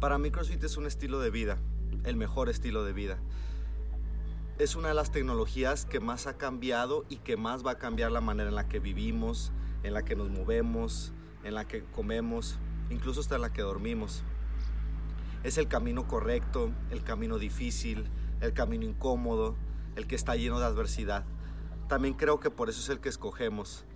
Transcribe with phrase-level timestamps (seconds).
[0.00, 1.56] Para mí CrossFit es un estilo de vida,
[2.04, 3.16] el mejor estilo de vida.
[4.58, 8.12] Es una de las tecnologías que más ha cambiado y que más va a cambiar
[8.12, 9.52] la manera en la que vivimos,
[9.84, 12.58] en la que nos movemos, en la que comemos,
[12.90, 14.22] incluso hasta en la que dormimos.
[15.44, 18.04] Es el camino correcto, el camino difícil,
[18.42, 19.56] el camino incómodo,
[19.96, 21.24] el que está lleno de adversidad.
[21.88, 23.86] También creo que por eso es el que escogemos.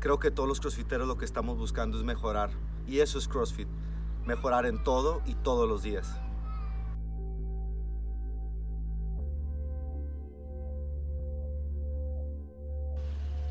[0.00, 2.50] Creo que todos los crossfiteros lo que estamos buscando es mejorar.
[2.88, 3.68] Y eso es CrossFit.
[4.24, 6.20] Mejorar en todo y todos los días.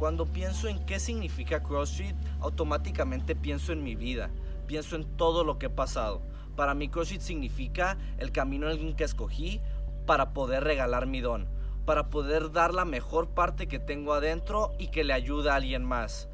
[0.01, 4.31] Cuando pienso en qué significa CrossFit, automáticamente pienso en mi vida,
[4.65, 6.23] pienso en todo lo que he pasado.
[6.55, 9.61] Para mí CrossFit significa el camino en que escogí
[10.07, 11.47] para poder regalar mi don,
[11.85, 15.85] para poder dar la mejor parte que tengo adentro y que le ayude a alguien
[15.85, 16.29] más.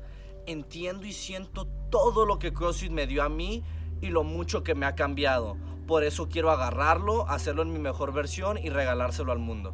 [0.45, 3.65] Entiendo y siento todo lo que CrossFit me dio a mí
[4.01, 5.57] y lo mucho que me ha cambiado.
[5.85, 9.73] Por eso quiero agarrarlo, hacerlo en mi mejor versión y regalárselo al mundo.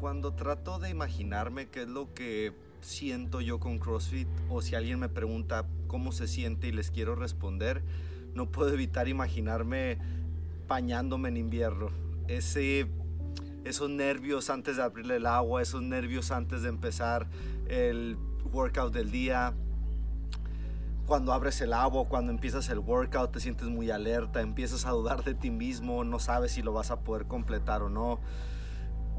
[0.00, 5.00] Cuando trato de imaginarme qué es lo que siento yo con CrossFit o si alguien
[5.00, 7.82] me pregunta cómo se siente y les quiero responder,
[8.34, 9.98] no puedo evitar imaginarme
[10.68, 11.88] bañándome en invierno.
[12.28, 12.86] Ese,
[13.64, 17.26] esos nervios antes de abrirle el agua, esos nervios antes de empezar
[17.68, 18.16] el
[18.52, 19.54] workout del día.
[21.06, 25.22] Cuando abres el agua, cuando empiezas el workout, te sientes muy alerta, empiezas a dudar
[25.22, 28.20] de ti mismo, no sabes si lo vas a poder completar o no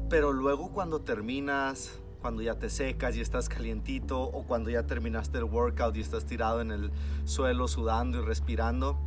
[0.08, 5.38] pero luego cuando terminas, cuando ya te secas y estás calientito o cuando ya terminaste
[5.38, 6.92] el workout y estás tirado en el
[7.24, 8.98] suelo sudando y respirando,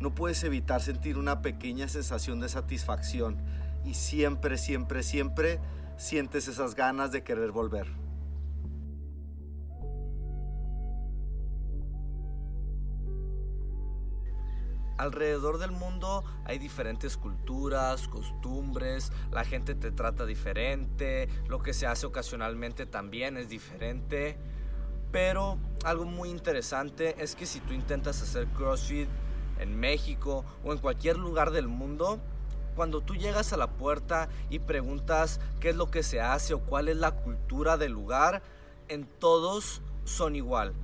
[0.00, 3.38] no puedes evitar sentir una pequeña sensación de satisfacción
[3.84, 5.60] y siempre, siempre, siempre
[5.96, 7.86] sientes esas ganas de querer volver.
[14.96, 21.86] alrededor del mundo hay diferentes culturas, costumbres, la gente te trata diferente, lo que se
[21.86, 24.36] hace ocasionalmente también es diferente.
[25.12, 29.08] Pero algo muy interesante es que si tú intentas hacer CrossFit
[29.60, 32.20] en México o en cualquier lugar del mundo,
[32.74, 36.60] cuando tú llegas a la puerta y preguntas qué es lo que se hace o
[36.60, 38.42] cuál es la cultura del lugar,
[38.88, 40.74] en todos son igual.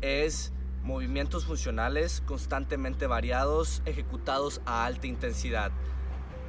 [0.00, 0.52] Es
[0.82, 5.72] movimientos funcionales constantemente variados, ejecutados a alta intensidad.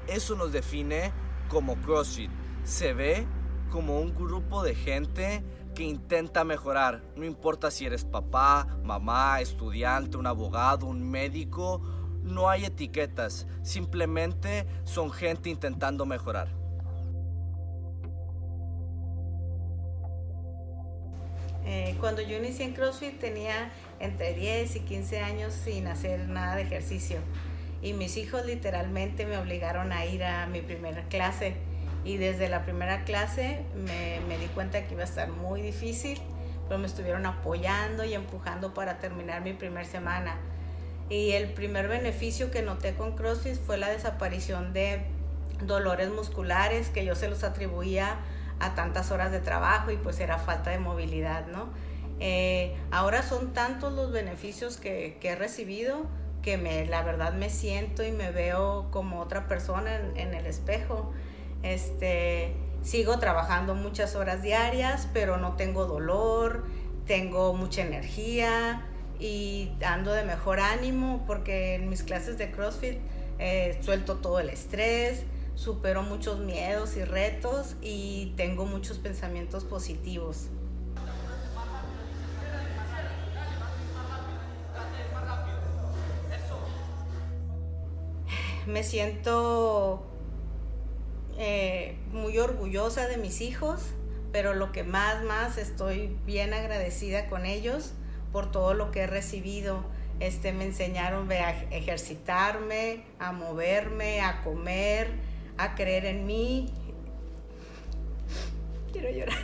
[0.08, 1.12] Eso nos define
[1.50, 2.30] como CrossFit.
[2.64, 3.26] Se ve
[3.72, 5.44] como un grupo de gente
[5.76, 7.04] que intenta mejorar.
[7.16, 11.82] No importa si eres papá, mamá, estudiante, un abogado, un médico,
[12.28, 13.48] no hay etiquetas.
[13.64, 16.50] Simplemente son gente intentando mejorar.
[21.66, 26.56] Eh, cuando yo inicié en CrossFit tenía entre 10 y 15 años sin hacer nada
[26.56, 27.18] de ejercicio.
[27.82, 31.56] Y mis hijos literalmente me obligaron a ir a mi primera clase.
[32.06, 36.22] Y desde la primera clase me, me di cuenta que iba a estar muy difícil,
[36.70, 40.38] pero me estuvieron apoyando y empujando para terminar mi primera semana.
[41.10, 45.06] Y el primer beneficio que noté con CrossFit fue la desaparición de
[45.62, 48.18] dolores musculares que yo se los atribuía
[48.60, 51.70] a tantas horas de trabajo y pues era falta de movilidad, ¿no?
[52.20, 56.06] Eh, ahora son tantos los beneficios que, he recibido
[56.42, 61.14] que me, la verdad me siento y me veo como otra persona en, el espejo.
[61.64, 66.66] Este, sigo trabajando muchas horas diarias, pero no tengo dolor,
[67.06, 68.86] tengo mucha energía
[69.20, 72.98] y ando de mejor ánimo porque en mis clases de CrossFit
[73.40, 75.24] eh, suelto todo el estrés,
[75.56, 80.50] supero muchos miedos y retos y tengo muchos pensamientos positivos.
[88.68, 90.06] me siento
[91.38, 93.82] eh, muy orgullosa de mis hijos,
[94.32, 97.94] pero lo que más, más estoy bien agradecida con ellos
[98.32, 99.84] por todo lo que he recibido.
[100.20, 105.12] Este, me enseñaron a ejercitarme, a moverme, a comer,
[105.58, 106.74] a creer en mí.
[108.92, 109.38] Quiero llorar.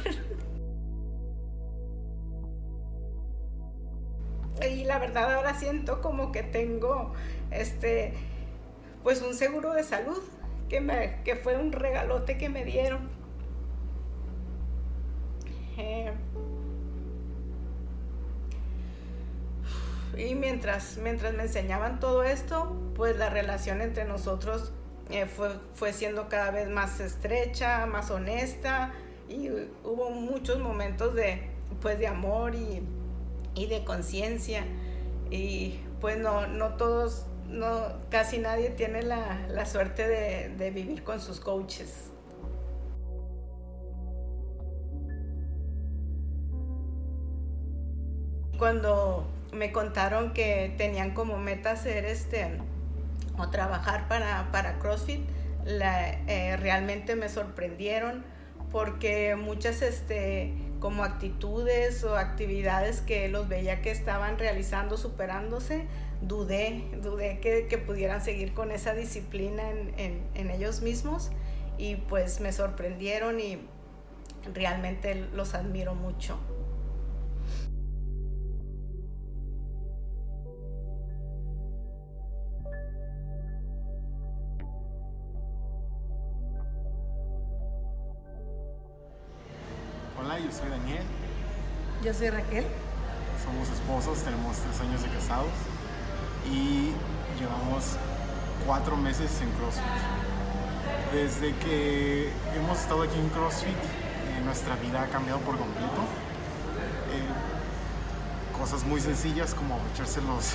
[4.70, 7.14] Y la verdad ahora siento como que tengo
[7.52, 8.14] este
[9.04, 10.22] pues un seguro de salud
[10.70, 13.10] que, me, que fue un regalote que me dieron.
[15.78, 16.12] Eh,
[20.26, 24.72] y mientras, mientras me enseñaban todo esto, pues la relación entre nosotros
[25.10, 28.94] eh, fue, fue siendo cada vez más estrecha, más honesta
[29.28, 29.50] y
[29.84, 31.42] hubo muchos momentos de,
[31.82, 32.82] pues, de amor y,
[33.66, 34.66] de conciencia.
[35.30, 41.20] Y pues no, no todos, no, casi nadie tiene la, suerte de, de vivir con
[41.20, 42.12] sus coaches.
[48.58, 52.60] Cuando me contaron que tenían como meta hacer este
[53.38, 55.22] o trabajar para, para CrossFit,
[55.66, 58.24] eh, realmente me sorprendieron
[58.72, 65.88] porque muchas este, como actitudes o actividades que los veía que estaban realizando, superándose,
[66.22, 71.32] dudé, dudé que, pudieran seguir con esa disciplina en, en ellos mismos
[71.78, 73.60] y pues me sorprendieron y
[74.54, 76.38] realmente los admiro mucho.
[92.18, 92.68] Soy Raquel.
[93.44, 95.50] Somos esposos, tenemos tres años de casados
[96.46, 96.94] y
[97.40, 97.98] llevamos
[98.68, 99.84] cuatro meses en CrossFit.
[101.12, 106.06] Desde que hemos estado aquí en CrossFit, eh, nuestra vida ha cambiado por completo.
[107.10, 110.54] Eh, cosas muy sencillas como echarse los,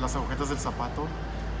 [0.00, 1.06] las agujetas del zapato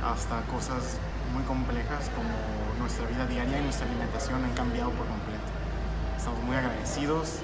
[0.02, 0.96] hasta cosas
[1.34, 2.32] muy complejas como
[2.80, 5.64] nuestra vida diaria y nuestra alimentación han cambiado por completo
[6.24, 7.40] estamos muy agradecidos,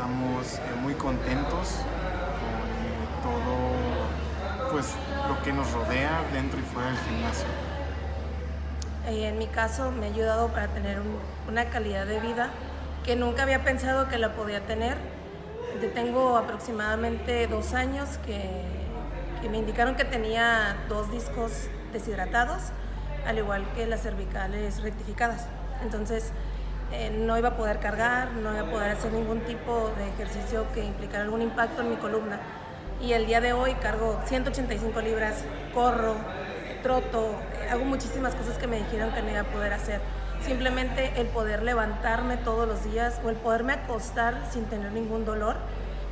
[0.00, 1.74] estamos eh, muy contentos
[3.22, 3.52] con eh,
[4.62, 4.94] todo pues,
[5.28, 7.46] lo que nos rodea dentro y fuera del gimnasio.
[9.08, 11.02] Eh, en mi caso me ha ayudado para tener
[11.46, 12.48] una calidad de vida
[13.04, 14.96] que nunca había pensado que la podía tener.
[15.94, 18.64] Tengo aproximadamente dos años que,
[19.42, 22.62] que me indicaron que tenía dos discos deshidratados,
[23.26, 25.46] al igual que las cervicales rectificadas.
[25.82, 26.32] Entonces,
[26.92, 30.66] eh, no iba a poder cargar, no iba a poder hacer ningún tipo de ejercicio
[30.72, 32.40] que implicara algún impacto en mi columna.
[33.00, 36.16] Y el día de hoy cargo 185 libras, corro,
[36.82, 37.34] troto,
[37.70, 40.00] hago muchísimas cosas que me dijeron que no iba a poder hacer.
[40.42, 45.56] Simplemente el poder levantarme todos los días o el poderme acostar sin tener ningún dolor,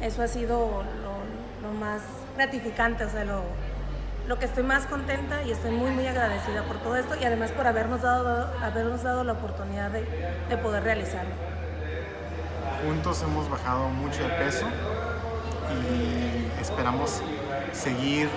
[0.00, 2.02] eso ha sido lo, lo más
[2.36, 3.42] gratificante, o sea, lo,
[4.28, 7.50] lo que estoy más contenta y estoy muy, muy agradecida por todo esto y además
[7.50, 10.04] por habernos dado, habernos dado la oportunidad de,
[10.50, 11.30] de poder realizarlo.
[12.84, 14.66] Juntos hemos bajado mucho de peso
[15.82, 17.22] y esperamos
[17.72, 18.28] seguir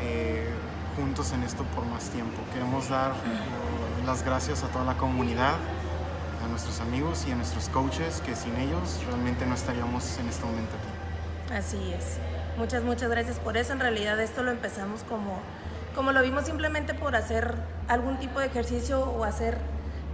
[0.00, 0.48] eh,
[0.96, 2.36] juntos en esto por más tiempo.
[2.52, 5.54] Queremos dar uh, las gracias a toda la comunidad,
[6.44, 10.44] a nuestros amigos y a nuestros coaches, que sin ellos realmente no estaríamos en este
[10.44, 11.54] momento aquí.
[11.54, 12.18] Así es.
[12.56, 13.72] Muchas, muchas gracias por eso.
[13.72, 15.40] En realidad esto lo empezamos como,
[15.96, 17.54] como lo vimos simplemente por hacer
[17.88, 19.58] algún tipo de ejercicio o hacer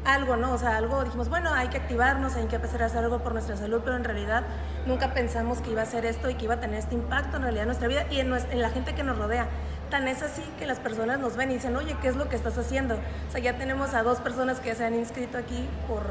[0.06, 0.52] algo, ¿no?
[0.54, 3.34] O sea, algo, dijimos, bueno, hay que activarnos, hay que empezar a hacer algo por
[3.34, 4.44] nuestra salud, pero en realidad
[4.86, 7.42] nunca pensamos que iba a ser esto y que iba a tener este impacto en
[7.42, 9.46] realidad en nuestra vida y en, en la gente que nos rodea.
[9.90, 12.36] Tan es así que las personas nos ven y dicen, oye, ¿qué es lo que
[12.36, 12.94] estás haciendo?
[12.94, 16.04] O sea, ya tenemos a dos personas que se han inscrito aquí por,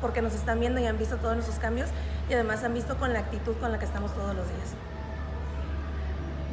[0.00, 1.90] porque nos están viendo y han visto todos nuestros cambios
[2.28, 4.74] y además han visto con la actitud con la que estamos todos los días.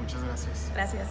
[0.03, 0.72] Muchas gracias.
[0.74, 1.07] Gracias.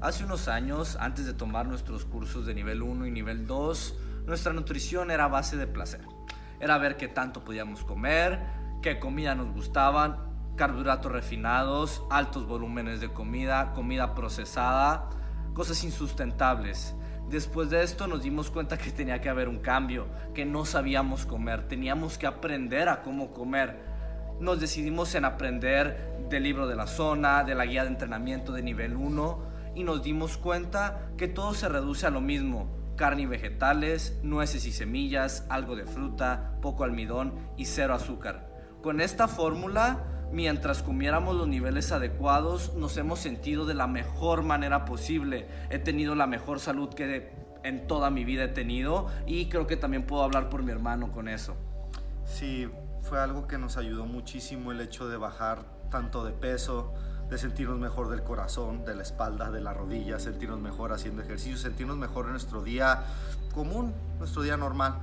[0.00, 4.52] Hace unos años, antes de tomar nuestros cursos de nivel 1 y nivel 2, nuestra
[4.52, 6.00] nutrición era base de placer.
[6.60, 8.40] Era ver qué tanto podíamos comer,
[8.82, 10.16] qué comida nos gustaban,
[10.56, 15.10] carbohidratos refinados, altos volúmenes de comida, comida procesada,
[15.54, 16.94] cosas insustentables.
[17.30, 21.26] Después de esto nos dimos cuenta que tenía que haber un cambio, que no sabíamos
[21.26, 23.78] comer, teníamos que aprender a cómo comer.
[24.40, 28.64] Nos decidimos en aprender del libro de la zona, de la guía de entrenamiento de
[28.64, 29.44] nivel 1
[29.76, 34.66] y nos dimos cuenta que todo se reduce a lo mismo, carne y vegetales, nueces
[34.66, 38.50] y semillas, algo de fruta, poco almidón y cero azúcar.
[38.82, 44.84] Con esta fórmula mientras comiéramos los niveles adecuados, nos hemos sentido de la mejor manera
[44.84, 45.48] posible.
[45.70, 47.32] He tenido la mejor salud que
[47.62, 51.12] en toda mi vida he tenido y creo que también puedo hablar por mi hermano
[51.12, 51.56] con eso.
[52.24, 52.68] Sí,
[53.02, 56.94] fue algo que nos ayudó muchísimo el hecho de bajar tanto de peso,
[57.28, 61.56] de sentirnos mejor del corazón, de la espalda, de la rodilla, sentirnos mejor haciendo ejercicio,
[61.56, 63.04] sentirnos mejor en nuestro día
[63.54, 64.94] común, nuestro día normal.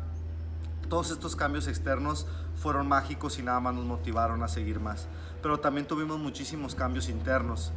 [0.90, 2.26] Todos estos cambios externos
[2.56, 5.08] fueron mágicos y nada más nos motivaron a seguir más.
[5.42, 7.72] Pero también tuvimos muchísimos cambios internos.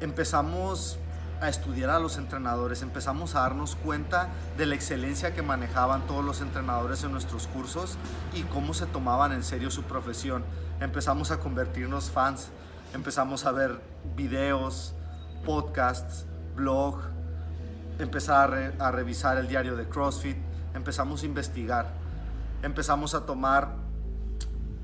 [0.00, 0.98] Empezamos
[1.40, 6.24] a estudiar a los entrenadores, empezamos a darnos cuenta de la excelencia que manejaban todos
[6.24, 7.96] los entrenadores en nuestros cursos
[8.34, 10.44] y cómo se tomaban en serio su profesión.
[10.80, 12.48] Empezamos a convertirnos fans,
[12.94, 13.80] empezamos a ver
[14.16, 14.94] videos,
[15.44, 17.00] podcasts, blog,
[17.98, 20.36] empezar a, a revisar el diario de CrossFit,
[20.74, 21.92] empezamos a investigar,
[22.62, 23.74] empezamos a tomar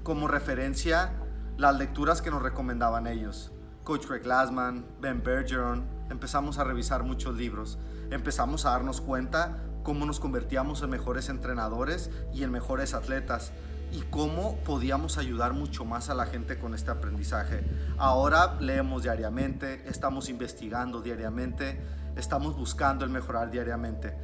[0.03, 1.13] como referencia
[1.57, 3.53] las lecturas que nos recomendaban ellos.
[3.85, 7.79] Coach Greg Glassman, Ben Bergeron, empezamos a revisar muchos libros,
[8.11, 13.53] empezamos a darnos cuenta cómo nos convertíamos en mejores entrenadores y en mejores atletas
[13.93, 17.63] y cómo podíamos ayudar mucho más a la gente con este aprendizaje.
[17.97, 21.81] Ahora leemos diariamente, estamos investigando diariamente,
[22.17, 24.17] estamos buscando el mejorar diariamente.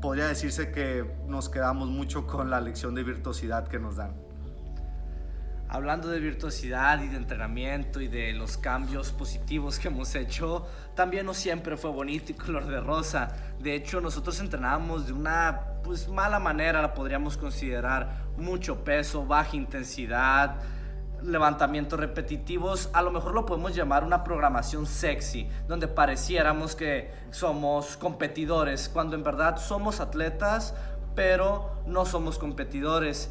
[0.00, 4.28] Podría decirse que nos quedamos mucho con la lección de virtuosidad que nos dan
[5.68, 11.26] hablando de virtuosidad y de entrenamiento y de los cambios positivos que hemos hecho, también
[11.26, 13.28] no siempre fue bonito y color de rosa.
[13.60, 19.56] De hecho, nosotros entrenábamos de una pues mala manera, la podríamos considerar mucho peso, baja
[19.56, 20.56] intensidad,
[21.22, 27.96] levantamientos repetitivos, a lo mejor lo podemos llamar una programación sexy, donde pareciéramos que somos
[27.96, 30.74] competidores, cuando en verdad somos atletas,
[31.14, 33.30] pero no somos competidores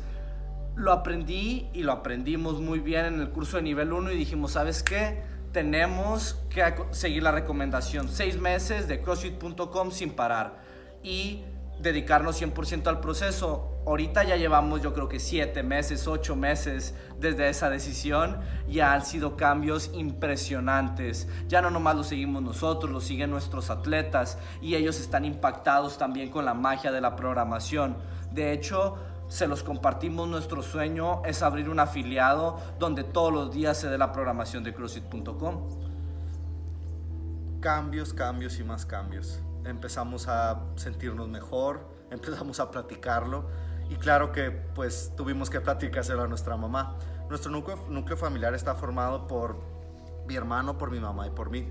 [0.78, 4.52] lo aprendí y lo aprendimos muy bien en el curso de nivel 1 y dijimos,
[4.52, 5.24] ¿sabes qué?
[5.52, 8.08] Tenemos que seguir la recomendación.
[8.10, 10.60] Seis meses de CrossFit.com sin parar
[11.02, 11.44] y
[11.82, 13.77] dedicarnos 100% al proceso.
[13.88, 19.06] Ahorita ya llevamos yo creo que siete meses, ocho meses desde esa decisión y han
[19.06, 21.30] sido cambios impresionantes.
[21.48, 26.30] Ya no nomás lo seguimos nosotros, lo siguen nuestros atletas y ellos están impactados también
[26.30, 27.96] con la magia de la programación.
[28.34, 28.98] De hecho,
[29.30, 30.28] se los compartimos.
[30.28, 34.74] Nuestro sueño es abrir un afiliado donde todos los días se dé la programación de
[34.74, 35.70] CrossFit.com.
[37.62, 39.40] Cambios, cambios y más cambios.
[39.64, 43.46] Empezamos a sentirnos mejor, empezamos a platicarlo
[43.90, 46.96] y claro que pues tuvimos que platicárselo a nuestra mamá.
[47.30, 49.58] Nuestro núcleo, núcleo familiar está formado por
[50.28, 51.68] mi hermano, por mi mamá y por mí.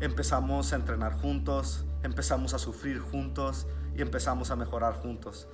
[0.00, 3.66] Empezamos a entrenar juntos, empezamos a sufrir juntos
[3.96, 5.48] y empezamos a mejorar juntos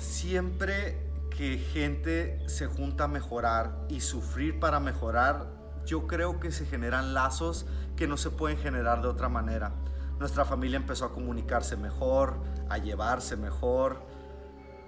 [0.00, 0.98] siempre
[1.30, 5.46] que gente se junta a mejorar y sufrir para mejorar,
[5.86, 9.72] yo creo que se generan lazos que no se pueden generar de otra manera.
[10.18, 12.36] Nuestra familia empezó a comunicarse mejor,
[12.70, 14.02] a llevarse mejor,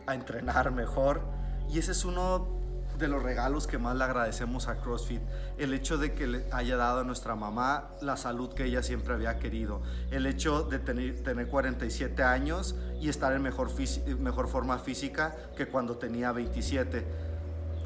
[0.06, 1.20] a entrenar mejor.
[1.68, 2.62] Y ese es uno
[2.98, 5.20] de los regalos que más le agradecemos a CrossFit.
[5.58, 9.14] El hecho de que le haya dado a nuestra mamá la salud que ella siempre
[9.14, 9.82] había querido.
[10.10, 13.70] El hecho de tener, tener 47 años y estar en mejor,
[14.18, 17.04] mejor forma física que cuando tenía 27.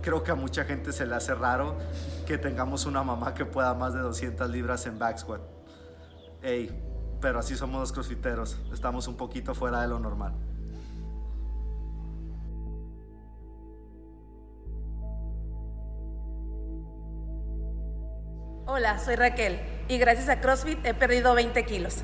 [0.03, 1.77] Creo que a mucha gente se le hace raro
[2.27, 5.41] que tengamos una mamá que pueda más de 200 libras en back squat.
[6.43, 6.86] Ey,
[7.21, 8.59] pero así somos los crossfiteros.
[8.73, 10.35] Estamos un poquito fuera de lo normal.
[18.69, 22.03] Hola, soy Raquel y gracias a CrossFit he perdido 20 kilos.